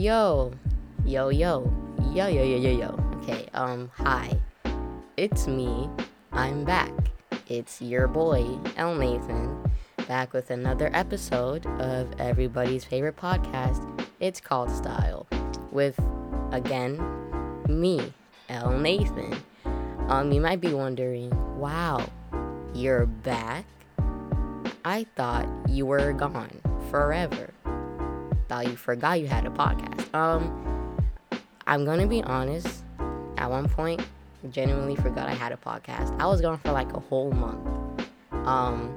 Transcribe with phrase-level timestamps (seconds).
[0.00, 0.50] Yo,
[1.04, 1.70] yo, yo,
[2.14, 3.20] yo, yo, yo, yo, yo.
[3.20, 4.32] Okay, um, hi.
[5.18, 5.90] It's me.
[6.32, 6.90] I'm back.
[7.48, 8.46] It's your boy,
[8.78, 9.62] El Nathan,
[10.08, 13.84] back with another episode of everybody's favorite podcast.
[14.20, 15.26] It's called Style,
[15.70, 16.00] with,
[16.50, 16.98] again,
[17.68, 18.14] me,
[18.48, 19.36] El Nathan.
[20.08, 22.08] Um, you might be wondering, wow,
[22.72, 23.66] you're back?
[24.82, 26.58] I thought you were gone
[26.90, 27.50] forever.
[28.50, 30.12] Thought you forgot you had a podcast.
[30.12, 30.98] Um,
[31.68, 32.82] I'm gonna be honest.
[33.36, 34.02] At one point,
[34.50, 36.20] genuinely forgot I had a podcast.
[36.20, 38.08] I was gone for like a whole month.
[38.32, 38.96] Um,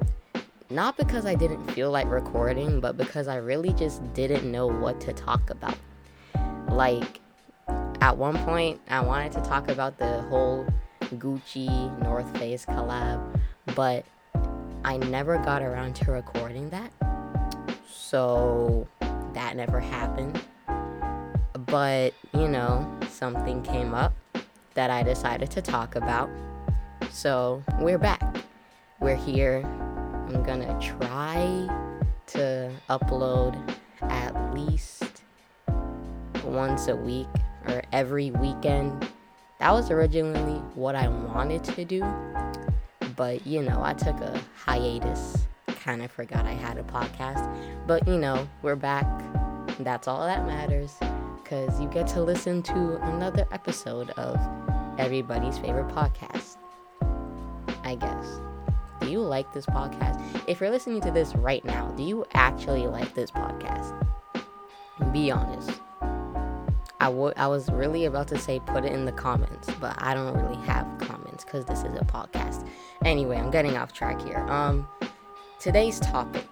[0.71, 4.99] not because I didn't feel like recording, but because I really just didn't know what
[5.01, 5.77] to talk about.
[6.67, 7.21] Like,
[8.01, 10.65] at one point, I wanted to talk about the whole
[11.17, 11.69] Gucci
[12.01, 13.39] North Face collab,
[13.75, 14.03] but
[14.83, 16.91] I never got around to recording that.
[17.87, 18.87] So
[19.33, 20.41] that never happened.
[21.65, 24.13] But, you know, something came up
[24.73, 26.29] that I decided to talk about.
[27.09, 28.21] So we're back.
[28.99, 29.61] We're here.
[30.27, 31.67] I'm gonna try
[32.27, 33.55] to upload
[34.01, 35.23] at least
[36.43, 37.27] once a week
[37.67, 39.07] or every weekend.
[39.59, 42.03] That was originally what I wanted to do,
[43.15, 45.42] but you know, I took a hiatus.
[45.83, 47.45] Kind of forgot I had a podcast,
[47.85, 49.05] but you know, we're back.
[49.79, 50.95] That's all that matters
[51.35, 54.39] because you get to listen to another episode of
[54.97, 56.55] everybody's favorite podcast.
[57.83, 58.39] I guess.
[59.01, 60.23] Do you like this podcast?
[60.47, 63.91] If you're listening to this right now, do you actually like this podcast?
[65.11, 65.81] Be honest.
[67.01, 70.13] I, w- I was really about to say put it in the comments, but I
[70.13, 72.65] don't really have comments because this is a podcast.
[73.03, 74.39] Anyway, I'm getting off track here.
[74.47, 74.87] Um,
[75.63, 76.45] today's topic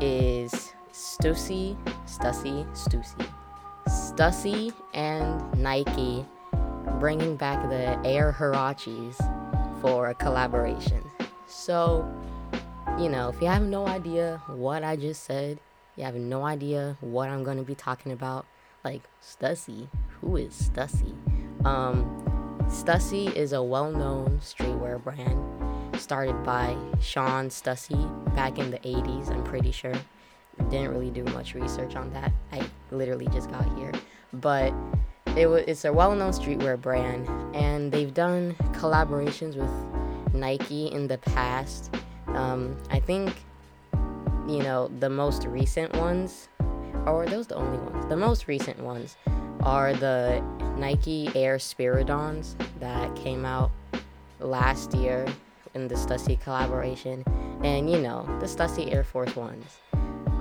[0.00, 3.28] is Stussy, Stussy, Stussy,
[3.86, 6.24] Stussy and Nike
[6.98, 9.18] bringing back the Air Huaraches
[9.82, 11.04] for a collaboration.
[11.46, 12.10] So,
[12.98, 15.60] you know, if you have no idea what I just said,
[15.96, 18.46] you have no idea what I'm going to be talking about,
[18.82, 19.88] like Stussy,
[20.22, 21.14] who is Stussy?
[21.66, 22.24] Um,
[22.70, 25.67] Stussy is a well-known streetwear brand
[25.98, 29.94] started by Shawn Stussy back in the 80s, I'm pretty sure.
[30.70, 32.32] Didn't really do much research on that.
[32.52, 33.92] I literally just got here.
[34.32, 34.72] But
[35.36, 41.18] it was it's a well-known streetwear brand and they've done collaborations with Nike in the
[41.18, 41.94] past.
[42.28, 43.34] Um, I think
[44.48, 46.48] you know the most recent ones
[47.06, 48.06] or those the only ones.
[48.08, 49.16] The most recent ones
[49.62, 50.42] are the
[50.76, 53.70] Nike Air Spiridons that came out
[54.40, 55.26] last year
[55.74, 57.24] in the Stussy collaboration,
[57.62, 59.78] and you know the Stussy Air Force Ones.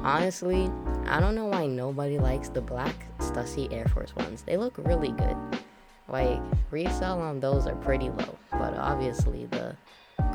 [0.03, 0.69] Honestly,
[1.05, 4.43] I don't know why nobody likes the black Stussy Air Force Ones.
[4.43, 5.37] They look really good.
[6.07, 6.39] Like
[6.71, 9.75] resale on those are pretty low, but obviously the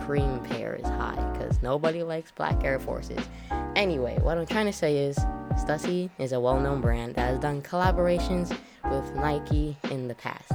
[0.04, 3.26] cream pair is high because nobody likes black Air Forces.
[3.74, 5.18] Anyway, what I'm trying to say is
[5.54, 8.56] Stussy is a well known brand that has done collaborations
[8.90, 10.52] with Nike in the past.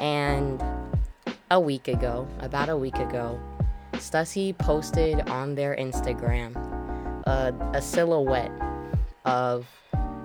[0.00, 0.62] And
[1.50, 3.40] a week ago, about a week ago,
[3.98, 6.56] Stussy posted on their Instagram
[7.26, 8.52] a, a silhouette
[9.24, 9.66] of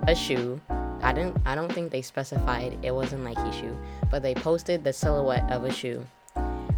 [0.06, 0.60] a shoe.
[1.02, 3.76] I didn't I don't think they specified it was a Nike shoe,
[4.10, 6.06] but they posted the silhouette of a shoe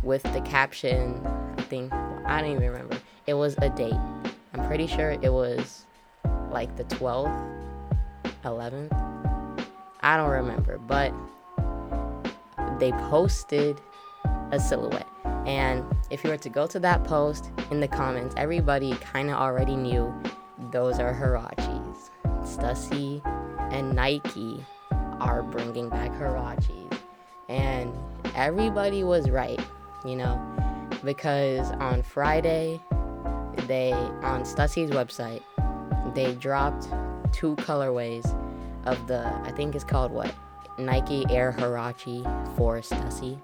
[0.02, 1.20] with the caption,
[1.58, 2.96] I think I don't even remember.
[3.26, 3.92] It was a date.
[4.54, 5.84] I'm pretty sure it was
[6.50, 7.34] like the 12th,
[8.44, 9.66] 11th.
[10.00, 11.12] I don't remember, but
[12.78, 13.80] they posted
[14.52, 15.06] a silhouette.
[15.46, 19.36] And if you were to go to that post in the comments, everybody kind of
[19.36, 20.12] already knew
[20.72, 22.10] those are Huaraches.
[22.42, 23.24] Stussy
[23.72, 24.64] and Nike
[25.20, 26.98] are bringing back Huaraches.
[27.48, 27.94] And
[28.34, 29.60] everybody was right,
[30.04, 30.36] you know,
[31.04, 32.80] because on Friday,
[33.68, 35.42] they, on Stussy's website,
[36.14, 36.88] they dropped
[37.32, 38.26] two colorways
[38.84, 40.34] of the, I think it's called what?
[40.76, 43.40] Nike Air Huarache for Stussy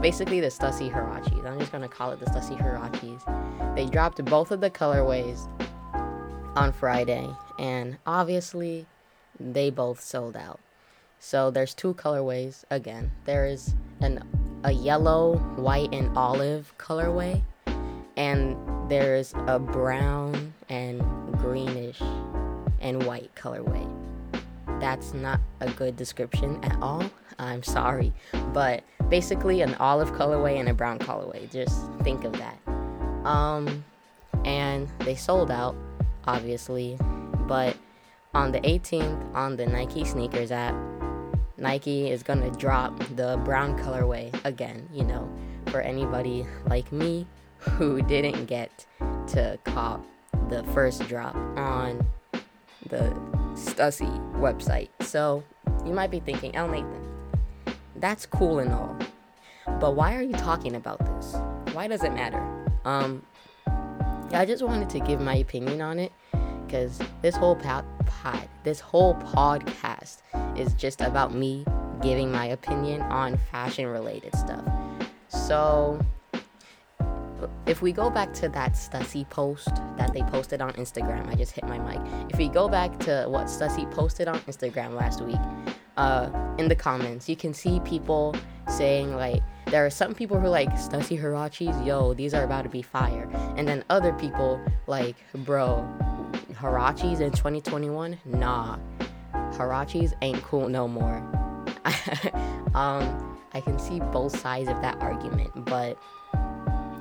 [0.00, 1.44] basically the Stussy Huaraches.
[1.44, 3.74] I'm just gonna call it the Stussy Huaraches.
[3.74, 5.48] They dropped both of the colorways
[6.56, 7.28] on Friday,
[7.58, 8.86] and obviously
[9.40, 10.60] they both sold out.
[11.18, 13.10] So there's two colorways again.
[13.24, 14.22] There is an
[14.64, 17.42] a yellow, white, and olive colorway,
[18.16, 18.56] and
[18.90, 21.00] there's a brown and
[21.38, 22.00] greenish
[22.80, 23.97] and white colorway.
[24.80, 27.04] That's not a good description at all.
[27.38, 28.12] I'm sorry,
[28.52, 31.50] but basically an olive colorway and a brown colorway.
[31.50, 32.58] Just think of that.
[33.26, 33.84] Um,
[34.44, 35.76] and they sold out,
[36.26, 36.96] obviously,
[37.46, 37.76] but
[38.34, 40.74] on the 18th on the Nike sneakers app,
[41.56, 45.28] Nike is gonna drop the brown colorway again, you know,
[45.66, 47.26] for anybody like me
[47.58, 48.86] who didn't get
[49.28, 50.04] to cop
[50.48, 52.06] the first drop on
[52.88, 54.88] the Stussy website.
[55.00, 55.42] So
[55.84, 57.08] you might be thinking, El Nathan,
[57.96, 58.96] that's cool and all,
[59.80, 61.34] but why are you talking about this?
[61.74, 62.40] Why does it matter?
[62.84, 63.22] Um,
[64.32, 66.12] I just wanted to give my opinion on it
[66.66, 70.18] because this whole pod, pod, this whole podcast
[70.56, 71.64] is just about me
[72.02, 74.64] giving my opinion on fashion related stuff.
[75.28, 76.00] So
[77.66, 81.52] if we go back to that Stussy post that they posted on Instagram, I just
[81.52, 82.00] hit my mic.
[82.30, 85.40] If we go back to what Stussy posted on Instagram last week,
[85.96, 88.34] uh, in the comments, you can see people
[88.68, 92.62] saying like there are some people who are like Stussy Huaraches, yo, these are about
[92.62, 95.86] to be fire, and then other people like, bro,
[96.52, 98.78] Huaraches in 2021, nah,
[99.52, 101.16] Huaraches ain't cool no more.
[102.74, 105.98] um, I can see both sides of that argument, but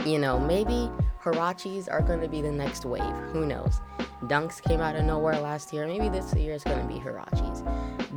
[0.07, 0.89] you know, maybe
[1.23, 3.01] Huaraches are going to be the next wave.
[3.31, 3.81] Who knows?
[4.23, 5.85] Dunks came out of nowhere last year.
[5.85, 7.63] Maybe this year is going to be Huaraches.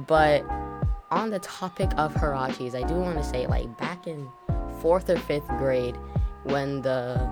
[0.07, 0.45] But
[1.11, 4.29] on the topic of Huaraches, I do want to say, like, back in
[4.81, 5.97] fourth or fifth grade,
[6.45, 7.29] when the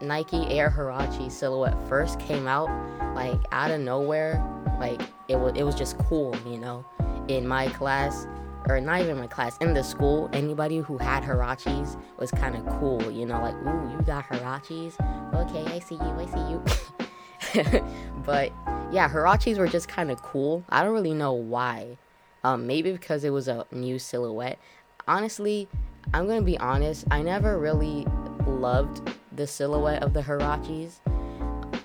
[0.00, 2.68] Nike Air Huarache silhouette first came out,
[3.14, 4.42] like, out of nowhere,
[4.78, 6.84] like, it was, it was just cool, you know?
[7.28, 8.26] In my class,
[8.68, 12.66] or not even my class, in the school, anybody who had Huaraches was kind of
[12.78, 14.94] cool, you know, like, ooh, you got Huaraches?
[15.34, 17.84] Okay, I see you, I see you.
[18.24, 18.52] but
[18.90, 20.64] yeah, Huaraches were just kind of cool.
[20.70, 21.98] I don't really know why.
[22.42, 24.58] Um, maybe because it was a new silhouette.
[25.06, 25.68] Honestly,
[26.12, 28.06] I'm gonna be honest, I never really
[28.46, 31.00] loved the silhouette of the Huaraches.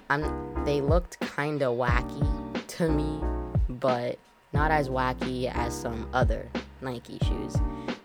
[0.09, 3.21] I'm, they looked kind of wacky to me,
[3.67, 4.17] but
[4.53, 6.49] not as wacky as some other
[6.81, 7.55] Nike shoes.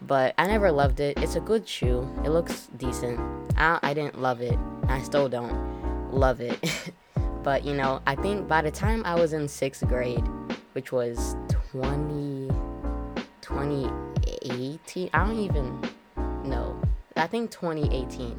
[0.03, 1.19] But I never loved it.
[1.19, 2.09] It's a good shoe.
[2.25, 3.19] It looks decent.
[3.57, 4.59] I, I didn't love it.
[4.89, 6.93] I still don't love it.
[7.43, 10.25] but you know, I think by the time I was in sixth grade,
[10.73, 11.37] which was
[11.73, 12.49] 20,
[13.41, 15.81] 2018, I don't even
[16.45, 16.81] know.
[17.17, 18.39] I think 2018.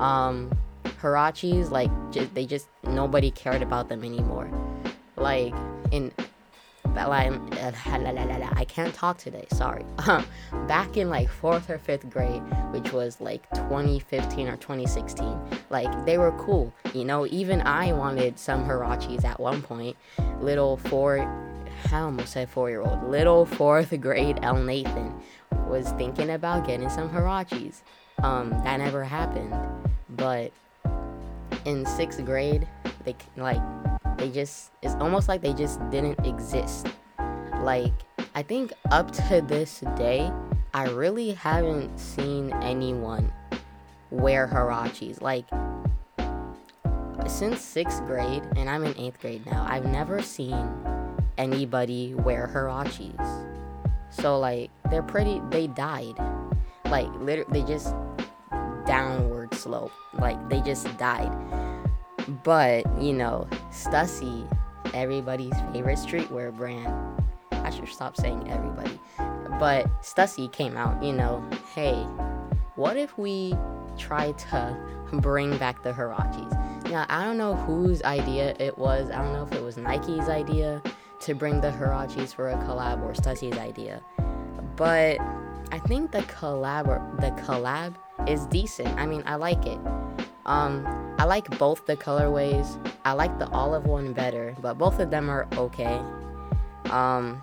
[0.00, 0.50] Um,
[1.00, 4.50] Huaraches, like, just, they just, nobody cared about them anymore.
[5.16, 5.54] Like,
[5.90, 6.12] in
[8.56, 9.84] I can't talk today, sorry.
[10.68, 15.38] Back in like fourth or fifth grade, which was like 2015 or 2016,
[15.70, 16.72] like they were cool.
[16.94, 19.96] You know, even I wanted some Huaraches at one point.
[20.40, 21.18] Little four,
[21.92, 25.14] I almost said four year old, little fourth grade El Nathan
[25.66, 27.82] was thinking about getting some Huaraches.
[28.22, 29.54] Um, that never happened.
[30.08, 30.52] But
[31.64, 32.66] in sixth grade,
[33.04, 33.60] they like
[34.16, 36.88] they just it's almost like they just didn't exist.
[37.62, 37.92] Like
[38.34, 40.30] i think up to this day
[40.74, 43.32] i really haven't seen anyone
[44.10, 45.46] wear Huaraches like
[47.26, 50.68] since sixth grade and i'm in eighth grade now i've never seen
[51.38, 53.46] anybody wear Huaraches
[54.10, 56.14] so like they're pretty they died.
[56.86, 57.94] Like literally they just
[58.86, 59.92] downward slope.
[60.14, 61.32] Like they just died
[62.42, 64.46] but, you know, Stussy,
[64.94, 67.22] everybody's favorite streetwear brand.
[67.52, 68.98] I should stop saying everybody.
[69.58, 71.94] But Stussy came out, you know, hey,
[72.74, 73.54] what if we
[73.96, 74.76] try to
[75.12, 76.90] bring back the Huaraches?
[76.90, 79.10] Now, I don't know whose idea it was.
[79.10, 80.82] I don't know if it was Nike's idea
[81.20, 84.02] to bring the Huaraches for a collab or Stussy's idea.
[84.76, 85.18] But
[85.72, 87.94] I think the collab the collab
[88.28, 88.88] is decent.
[88.98, 89.78] I mean, I like it.
[90.46, 90.86] Um,
[91.18, 92.66] I like both the colorways.
[93.04, 96.00] I like the olive one better, but both of them are okay.
[96.90, 97.42] Um,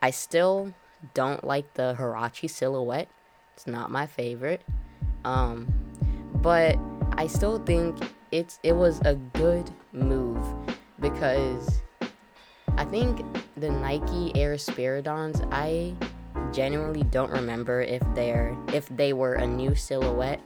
[0.00, 0.72] I still
[1.14, 3.08] don't like the Huarache silhouette.
[3.54, 4.62] It's not my favorite.
[5.24, 5.66] Um,
[6.34, 6.78] but
[7.16, 7.96] I still think
[8.30, 10.44] it's it was a good move
[11.00, 11.82] because
[12.76, 13.24] I think
[13.56, 15.94] the Nike Air Spiridons I
[16.52, 20.40] genuinely don't remember if they're if they were a new silhouette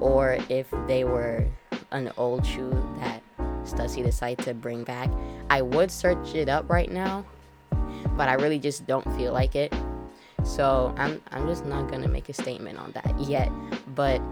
[0.00, 1.46] or if they were
[1.90, 3.22] an old shoe that
[3.64, 5.10] Stussy decided to bring back.
[5.50, 7.24] I would search it up right now,
[8.16, 9.74] but I really just don't feel like it.
[10.44, 13.50] So I'm I'm just not gonna make a statement on that yet.
[13.94, 14.22] But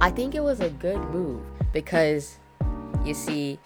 [0.00, 2.38] I think it was a good move because
[3.04, 3.58] you see,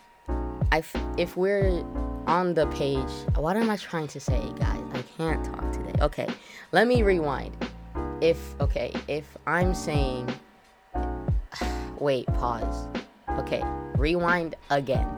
[0.71, 0.83] I
[1.17, 1.85] if we're
[2.27, 4.81] on the page, what am I trying to say, guys?
[4.95, 5.95] I can't talk today.
[6.01, 6.29] Okay,
[6.71, 7.57] let me rewind
[8.23, 10.33] if okay, if I'm saying
[11.99, 12.89] wait, pause.
[13.39, 13.63] Okay,
[13.97, 15.09] rewind again.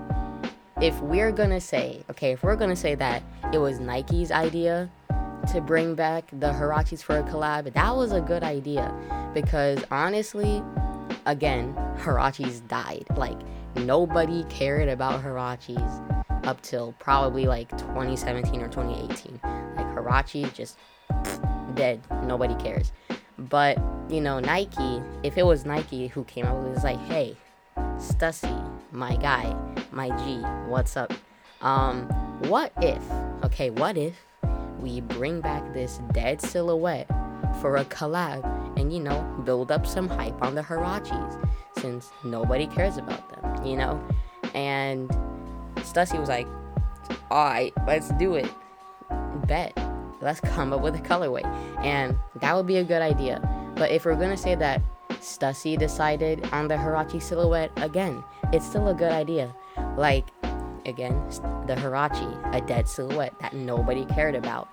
[0.80, 4.90] if we're gonna say, okay, if we're gonna say that it was Nike's idea
[5.52, 8.92] to bring back the Huaraches for a collab, that was a good idea
[9.34, 10.62] because honestly,
[11.26, 13.04] again, Huaraches died.
[13.16, 13.38] Like
[13.76, 19.40] nobody cared about Huaraches up till probably like 2017 or 2018.
[19.76, 20.78] Like Huarache just
[21.74, 22.00] dead.
[22.24, 22.92] Nobody cares.
[23.38, 23.78] But
[24.08, 25.02] you know, Nike.
[25.22, 27.36] If it was Nike who came out, it, was like, hey,
[27.96, 29.54] Stussy, my guy,
[29.90, 30.38] my G,
[30.68, 31.12] what's up?
[31.60, 32.06] Um,
[32.48, 33.02] what if?
[33.44, 34.14] Okay, what if
[34.80, 37.08] we bring back this dead silhouette
[37.60, 38.44] for a collab
[38.78, 43.64] and you know build up some hype on the Huaraches since nobody cares about them,
[43.64, 44.02] you know?
[44.54, 45.08] And
[45.76, 46.46] Stussy was like,
[47.30, 48.50] alright, let's do it.
[49.46, 49.72] Bet.
[50.24, 51.44] Let's come up with a colorway.
[51.84, 53.46] And that would be a good idea.
[53.76, 54.80] But if we're gonna say that
[55.20, 59.54] Stussy decided on the Huarache silhouette, again, it's still a good idea.
[59.96, 60.26] Like,
[60.86, 61.14] again,
[61.66, 64.68] the Huarache, a dead silhouette that nobody cared about.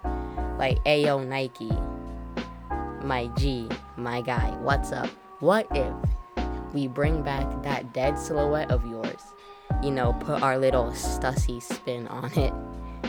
[0.58, 1.72] Like, Ayo Nike,
[3.04, 3.68] my G,
[3.98, 5.10] my guy, what's up?
[5.40, 5.94] What if
[6.74, 9.22] we bring back that dead silhouette of yours?
[9.84, 12.54] You know, put our little Stussy spin on it,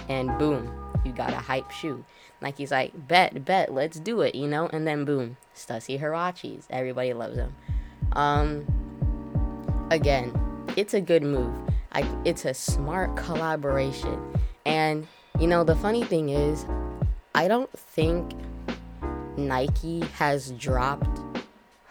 [0.08, 2.04] and boom, you got a hype shoe.
[2.40, 4.68] Nike's like, bet, bet, let's do it, you know?
[4.72, 6.64] And then boom, Stussy Huaraches.
[6.70, 7.54] Everybody loves them.
[8.12, 8.66] Um,
[9.90, 10.32] again,
[10.76, 11.54] it's a good move.
[11.92, 14.18] I, it's a smart collaboration.
[14.64, 15.06] And,
[15.38, 16.66] you know, the funny thing is,
[17.34, 18.32] I don't think
[19.36, 21.20] Nike has dropped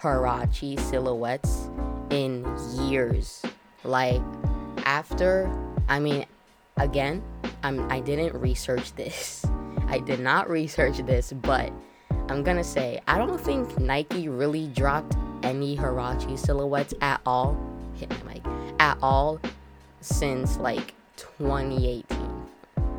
[0.02, 1.70] Huarache silhouettes
[2.10, 2.46] in
[2.88, 3.42] years.
[3.84, 4.22] Like,
[4.86, 5.52] after,
[5.88, 6.26] I mean,
[6.78, 7.24] again,
[7.64, 9.46] I'm, I didn't research this.
[9.88, 11.72] I did not research this, but
[12.30, 17.58] I'm gonna say I don't think Nike really dropped any Huarache silhouettes at all.
[17.96, 18.44] Hit my mic
[18.80, 19.40] at all
[20.00, 22.06] since like 2018.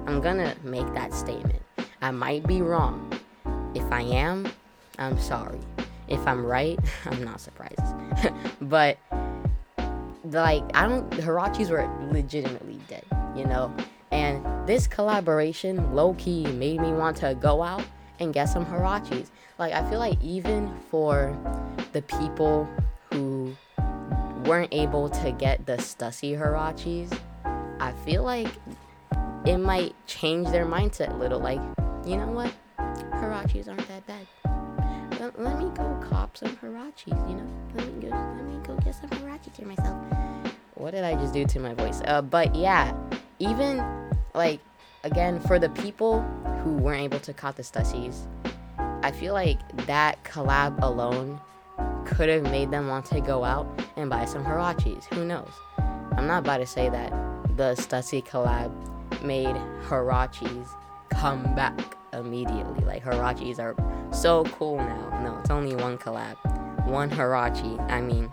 [0.06, 1.62] I'm gonna make that statement.
[2.02, 3.12] I might be wrong.
[3.74, 4.46] If I am,
[4.98, 5.60] I'm sorry.
[6.08, 7.80] If I'm right, I'm not surprised.
[8.60, 8.98] but
[10.24, 13.04] like I don't Huaraches were legitimately dead,
[13.34, 13.74] you know?
[14.12, 17.82] And this collaboration low key made me want to go out
[18.20, 19.30] and get some Huaraches.
[19.58, 21.36] Like I feel like even for
[21.92, 22.68] the people
[23.10, 23.56] who
[24.44, 27.18] weren't able to get the Stussy Huaraches,
[27.80, 28.48] I feel like
[29.44, 31.40] it might change their mindset a little.
[31.40, 31.60] Like,
[32.06, 32.52] you know what?
[32.78, 34.26] Huaraches aren't that bad.
[35.20, 37.48] Let, let me go cop some Huaraches, you know?
[37.74, 39.96] Let me go let me go get some Huaraches here myself.
[40.74, 42.00] What did I just do to my voice?
[42.04, 42.92] Uh but yeah,
[43.42, 43.84] even
[44.34, 44.60] like
[45.02, 46.22] again for the people
[46.62, 48.26] who weren't able to cop the Stussies,
[49.02, 51.40] I feel like that collab alone
[52.06, 55.04] could have made them want to go out and buy some Huaraches.
[55.14, 55.50] Who knows?
[56.16, 57.10] I'm not about to say that
[57.56, 58.72] the Stussy collab
[59.22, 59.56] made
[59.88, 60.68] Huaraches
[61.10, 62.84] come back immediately.
[62.84, 63.74] Like Huaraches are
[64.12, 65.20] so cool now.
[65.24, 66.36] No, it's only one collab,
[66.86, 67.90] one Huarache.
[67.90, 68.32] I mean,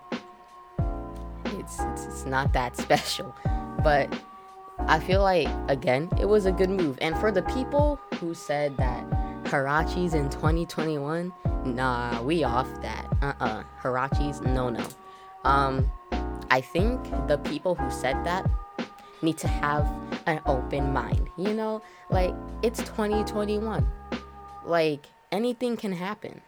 [1.46, 3.36] it's, it's it's not that special,
[3.84, 4.12] but
[4.90, 6.98] I feel like again it was a good move.
[7.00, 9.08] And for the people who said that
[9.44, 11.32] Huaraches in 2021,
[11.64, 13.06] nah, we off that.
[13.22, 13.64] Uh-uh.
[13.84, 14.84] Huaraches, no no.
[15.44, 15.92] Um,
[16.50, 18.50] I think the people who said that
[19.22, 19.86] need to have
[20.26, 21.30] an open mind.
[21.38, 23.88] You know, like it's 2021.
[24.66, 26.42] Like anything can happen.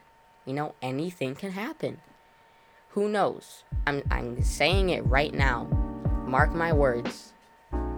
[0.46, 2.00] You know, anything can happen.
[2.90, 3.62] Who knows?
[3.86, 5.68] I'm I'm saying it right now.
[6.26, 7.32] Mark my words.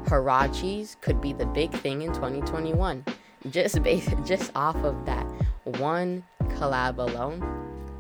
[0.04, 3.04] Huaraches could be the big thing in 2021.
[3.50, 5.26] Just based, just off of that
[5.64, 7.40] one collab alone,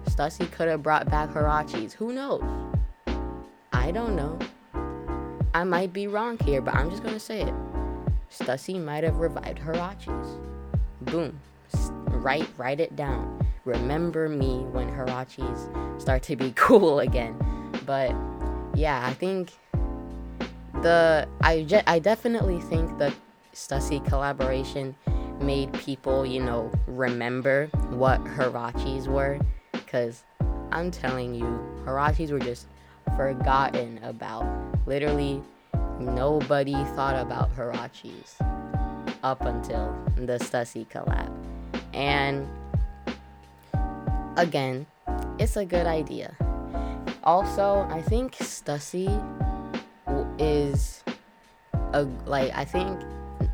[0.06, 1.92] Stussy could have brought back Huaraches.
[1.94, 2.42] Who knows?
[3.72, 4.38] I don't know.
[5.54, 7.54] I might be wrong here, but I'm just gonna say it.
[8.30, 10.40] Stussy might have revived Huaraches.
[11.02, 11.38] Boom.
[12.08, 13.46] Write, write it down.
[13.64, 17.36] Remember me when Huaraches start to be cool again.
[17.86, 18.14] But
[18.74, 19.52] yeah, I think
[20.84, 23.12] the I I definitely think the
[23.54, 24.94] Stussy collaboration
[25.40, 29.40] made people, you know, remember what Huaraches were.
[29.72, 30.22] Because
[30.70, 31.46] I'm telling you,
[31.84, 32.66] Huaraches were just
[33.16, 34.44] forgotten about.
[34.86, 35.42] Literally,
[35.98, 38.34] nobody thought about Huaraches
[39.22, 41.32] up until the Stussy collab.
[41.94, 42.46] And
[44.36, 44.86] again,
[45.38, 46.36] it's a good idea.
[47.22, 49.08] Also, I think Stussy
[50.44, 51.02] is
[51.92, 53.00] a like I think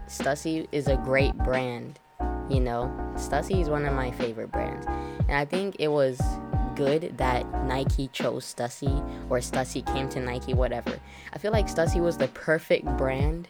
[0.08, 1.98] Stussy is a great brand.
[2.48, 4.86] You know, Stussy is one of my favorite brands.
[5.28, 6.20] And I think it was
[6.74, 8.98] good that Nike chose Stussy
[9.30, 10.98] or Stussy came to Nike, whatever.
[11.32, 13.46] I feel like Stussy was the perfect brand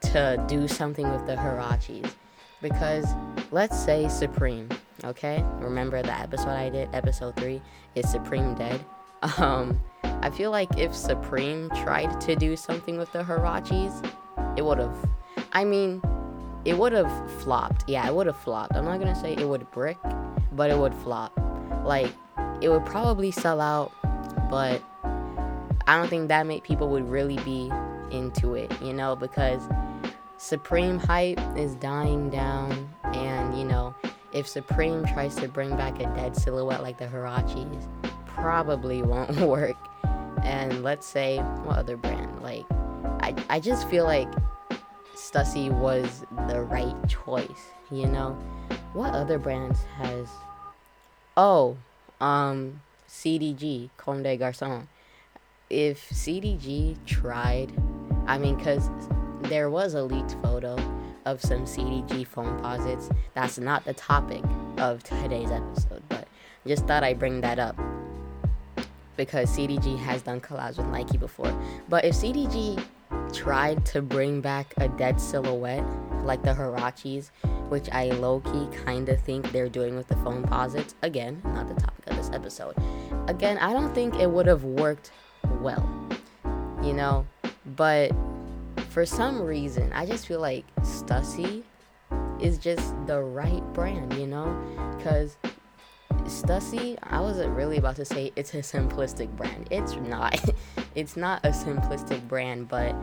[0.00, 2.12] to do something with the Huaraches.
[2.60, 3.06] Because
[3.52, 4.68] let's say Supreme,
[5.04, 5.44] okay?
[5.60, 7.62] Remember the episode I did, episode three,
[7.94, 8.84] is Supreme dead?
[9.38, 14.06] Um, I feel like if Supreme tried to do something with the Huaraches,
[14.56, 14.96] it would have.
[15.52, 16.02] I mean,
[16.64, 17.84] it would have flopped.
[17.86, 18.74] Yeah, it would have flopped.
[18.74, 19.98] I'm not gonna say it would brick,
[20.52, 21.32] but it would flop.
[21.84, 22.12] Like,
[22.60, 23.92] it would probably sell out,
[24.50, 24.82] but
[25.86, 27.70] I don't think that many people would really be
[28.10, 29.62] into it, you know, because
[30.36, 33.94] Supreme hype is dying down, and you know,
[34.32, 37.86] if Supreme tries to bring back a dead silhouette like the Huaraches,
[38.34, 39.76] probably won't work.
[40.42, 42.42] And let's say what other brand?
[42.42, 42.64] Like,
[43.20, 44.28] I I just feel like
[45.14, 47.70] Stussy was the right choice.
[47.90, 48.32] You know,
[48.92, 50.28] what other brands has?
[51.36, 51.76] Oh,
[52.20, 54.86] um, CDG, Comme des Garçons.
[55.70, 57.72] If CDG tried,
[58.26, 58.88] I mean, cause
[59.42, 60.76] there was a leaked photo
[61.24, 63.14] of some CDG Foamposites.
[63.34, 64.42] That's not the topic
[64.78, 66.28] of today's episode, but
[66.66, 67.78] just thought I'd bring that up
[69.16, 71.52] because CDG has done collabs with Nike before.
[71.88, 72.82] But if CDG
[73.32, 75.84] tried to bring back a dead silhouette
[76.24, 77.30] like the Huaraches,
[77.68, 81.74] which I low key kind of think they're doing with the Foamposites, again, not the
[81.74, 82.74] topic of this episode,
[83.28, 85.10] again, I don't think it would have worked
[85.60, 85.86] well,
[86.82, 87.26] you know?
[87.76, 88.12] But
[88.90, 91.62] for some reason, I just feel like Stussy
[92.40, 94.56] is just the right brand, you know?
[94.96, 95.36] Because
[96.26, 99.68] Stussy, I wasn't really about to say it's a simplistic brand.
[99.70, 100.38] It's not.
[100.94, 102.94] it's not a simplistic brand, but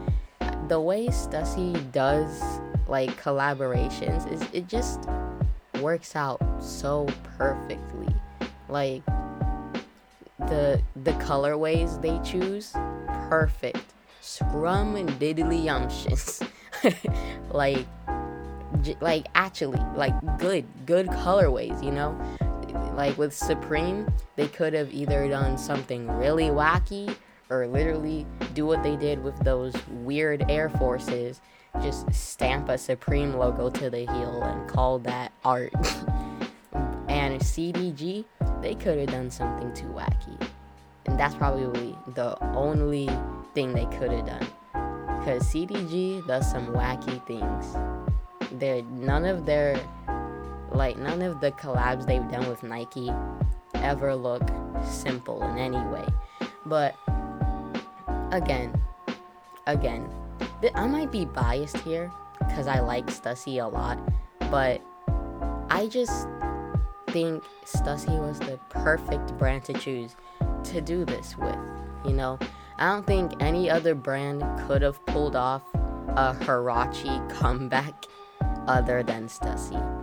[0.67, 2.41] the way Stussy does
[2.87, 5.07] like collaborations is it just
[5.81, 8.13] works out so perfectly.
[8.69, 9.05] Like
[10.39, 12.71] the the colorways they choose,
[13.29, 13.85] perfect.
[14.21, 16.41] Scrum and diddly yumptious.
[17.51, 17.85] like
[18.99, 22.19] like actually like good good colorways, you know?
[22.95, 27.15] Like with Supreme, they could have either done something really wacky
[27.49, 31.41] or literally do what they did with those weird Air Forces
[31.81, 35.73] just stamp a Supreme logo to the heel and call that art.
[37.07, 38.25] and CDG,
[38.61, 40.49] they could have done something too wacky.
[41.05, 43.09] And that's probably the only
[43.53, 44.47] thing they could have done.
[45.19, 47.75] Because CDG does some wacky things.
[48.59, 49.79] They're, none of their
[50.71, 53.11] like none of the collabs they've done with Nike
[53.75, 54.43] ever look
[54.83, 56.05] simple in any way.
[56.65, 56.95] But
[58.31, 58.73] again,
[59.67, 60.09] again,
[60.61, 63.99] th- I might be biased here because I like Stussy a lot,
[64.49, 64.81] but
[65.69, 66.27] I just
[67.09, 70.15] think Stussy was the perfect brand to choose
[70.65, 71.57] to do this with.
[72.05, 72.39] You know,
[72.77, 75.61] I don't think any other brand could have pulled off
[76.09, 78.05] a Huarache comeback
[78.67, 80.00] other than Stussy.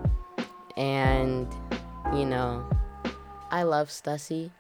[0.79, 1.53] And,
[2.15, 2.65] you know,
[3.51, 4.51] I love Stussy.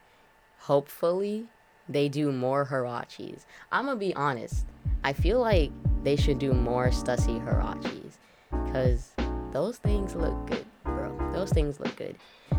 [0.58, 1.46] Hopefully,
[1.88, 3.46] they do more Huaraches.
[3.70, 4.66] I'm gonna be honest.
[5.04, 5.70] I feel like
[6.02, 8.18] they should do more Stussy Huaraches.
[8.50, 9.12] Because
[9.52, 11.16] those things look good, bro.
[11.32, 12.16] Those things look good.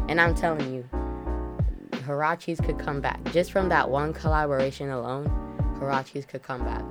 [0.08, 0.90] And I'm telling you,
[1.92, 3.24] Huaraches could come back.
[3.32, 5.28] Just from that one collaboration alone,
[5.80, 6.84] Huaraches could come back.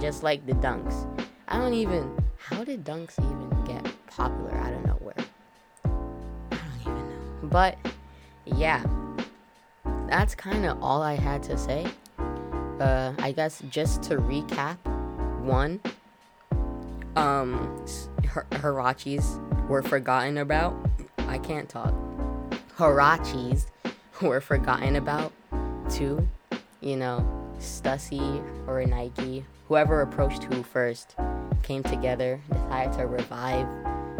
[0.00, 1.06] Just like the Dunks.
[1.46, 2.10] I don't even.
[2.36, 4.97] How did Dunks even get popular I don't nowhere?
[7.50, 7.78] But
[8.44, 8.84] yeah,
[10.08, 11.86] that's kind of all I had to say.
[12.80, 14.76] Uh, I guess just to recap,
[15.42, 15.80] one,
[17.16, 17.84] um,
[18.22, 20.76] Huaraches were forgotten about.
[21.26, 21.94] I can't talk.
[22.76, 23.66] Huaraches
[24.22, 25.32] were forgotten about.
[25.90, 26.28] Two,
[26.80, 27.26] you know,
[27.58, 31.16] Stussy or Nike, whoever approached who first,
[31.62, 33.66] came together, decided to revive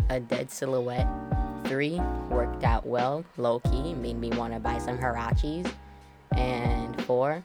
[0.09, 1.07] a dead silhouette
[1.69, 2.01] three
[2.31, 5.71] worked out well, low key, made me want to buy some Huaraches.
[6.33, 7.45] And four,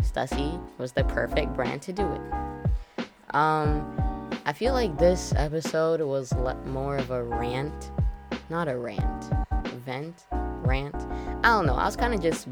[0.00, 2.20] Stussy was the perfect brand to do it.
[3.34, 7.90] Um, I feel like this episode was le- more of a rant,
[8.48, 9.24] not a rant,
[9.84, 10.96] vent, rant.
[11.44, 11.74] I don't know.
[11.74, 12.48] I was kind of just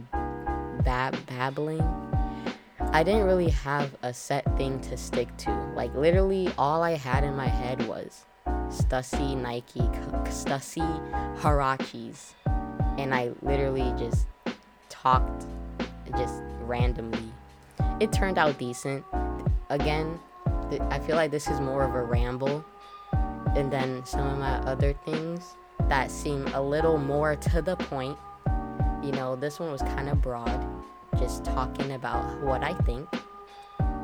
[0.84, 1.82] bab- babbling.
[2.78, 5.50] I didn't really have a set thing to stick to.
[5.74, 8.26] Like literally, all I had in my head was
[8.68, 9.80] Stussy Nike,
[10.30, 12.34] Stussy Huaraches.
[12.98, 14.26] And I literally just
[14.88, 15.46] talked
[16.16, 17.32] just randomly.
[18.00, 19.04] It turned out decent.
[19.68, 20.18] Again,
[20.70, 22.64] th- I feel like this is more of a ramble.
[23.54, 25.56] And then some of my other things
[25.88, 28.18] that seem a little more to the point.
[29.02, 30.66] You know, this one was kind of broad,
[31.18, 33.08] just talking about what I think.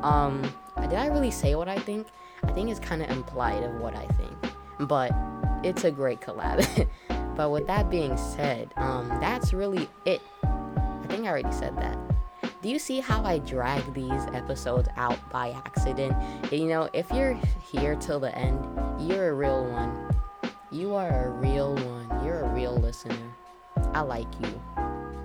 [0.03, 0.41] Um,
[0.81, 2.07] did I really say what I think?
[2.43, 5.11] I think it's kind of implied of what I think, but
[5.63, 6.87] it's a great collab.
[7.35, 10.21] but with that being said, um, that's really it.
[10.43, 11.97] I think I already said that.
[12.61, 16.15] Do you see how I drag these episodes out by accident?
[16.51, 17.37] You know, if you're
[17.71, 18.59] here till the end,
[18.99, 20.09] you're a real one.
[20.71, 22.25] You are a real one.
[22.25, 23.17] You're a real listener.
[23.93, 24.61] I like you.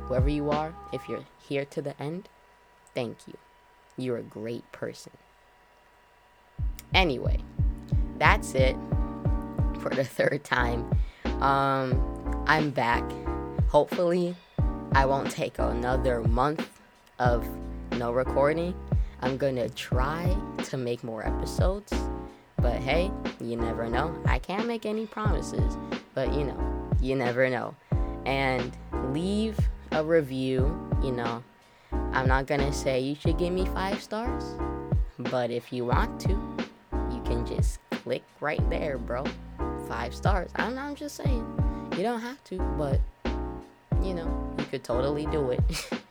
[0.06, 2.28] Whoever you are, if you're here to the end,
[2.94, 3.34] thank you.
[3.96, 5.12] You're a great person.
[6.92, 7.40] Anyway,
[8.18, 8.76] that's it
[9.78, 10.90] for the third time.
[11.40, 13.04] Um, I'm back.
[13.68, 14.34] Hopefully,
[14.92, 16.80] I won't take another month
[17.18, 17.46] of
[17.96, 18.74] no recording.
[19.20, 21.92] I'm gonna try to make more episodes,
[22.56, 23.10] but hey,
[23.40, 24.16] you never know.
[24.26, 25.76] I can't make any promises,
[26.14, 27.74] but you know, you never know.
[28.26, 28.76] And
[29.12, 29.58] leave
[29.92, 31.42] a review, you know.
[32.12, 34.44] I'm not gonna say you should give me five stars,
[35.18, 36.30] but if you want to,
[37.10, 39.24] you can just click right there, bro.
[39.88, 40.50] Five stars.
[40.56, 41.90] I'm, I'm just saying.
[41.96, 43.00] You don't have to, but
[44.02, 45.60] you know, you could totally do it.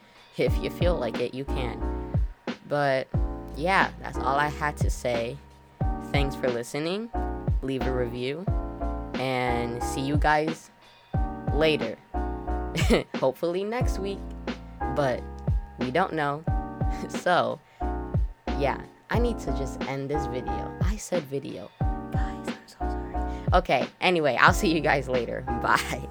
[0.38, 2.20] if you feel like it, you can.
[2.68, 3.08] But
[3.56, 5.38] yeah, that's all I had to say.
[6.12, 7.10] Thanks for listening.
[7.62, 8.46] Leave a review.
[9.16, 10.70] And see you guys
[11.54, 11.98] later.
[13.16, 14.20] Hopefully next week.
[14.96, 15.22] But
[15.80, 16.44] we don't know.
[17.10, 17.60] so,
[18.60, 20.72] yeah, I need to just end this video.
[20.84, 21.70] I said video.
[23.54, 25.42] Okay, anyway, I'll see you guys later.
[25.62, 26.08] Bye.